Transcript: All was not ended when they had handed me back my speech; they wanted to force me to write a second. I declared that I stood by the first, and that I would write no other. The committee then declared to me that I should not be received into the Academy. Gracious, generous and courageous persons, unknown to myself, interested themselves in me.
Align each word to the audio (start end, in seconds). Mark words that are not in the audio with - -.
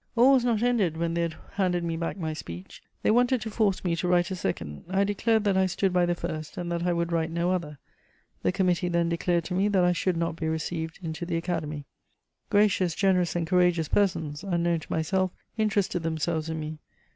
All 0.15 0.31
was 0.33 0.43
not 0.43 0.63
ended 0.63 0.97
when 0.97 1.13
they 1.13 1.21
had 1.21 1.35
handed 1.51 1.83
me 1.83 1.95
back 1.95 2.17
my 2.17 2.33
speech; 2.33 2.81
they 3.03 3.11
wanted 3.11 3.39
to 3.41 3.51
force 3.51 3.83
me 3.83 3.95
to 3.97 4.07
write 4.07 4.31
a 4.31 4.35
second. 4.35 4.83
I 4.89 5.03
declared 5.03 5.43
that 5.43 5.55
I 5.55 5.67
stood 5.67 5.93
by 5.93 6.07
the 6.07 6.15
first, 6.15 6.57
and 6.57 6.71
that 6.71 6.81
I 6.87 6.91
would 6.91 7.11
write 7.11 7.29
no 7.29 7.51
other. 7.51 7.77
The 8.41 8.51
committee 8.51 8.89
then 8.89 9.09
declared 9.09 9.43
to 9.43 9.53
me 9.53 9.67
that 9.67 9.83
I 9.83 9.91
should 9.91 10.17
not 10.17 10.37
be 10.37 10.47
received 10.47 10.97
into 11.03 11.23
the 11.23 11.37
Academy. 11.37 11.85
Gracious, 12.49 12.95
generous 12.95 13.35
and 13.35 13.45
courageous 13.45 13.89
persons, 13.89 14.43
unknown 14.43 14.79
to 14.79 14.91
myself, 14.91 15.33
interested 15.55 16.01
themselves 16.01 16.49
in 16.49 16.59
me. 16.59 16.79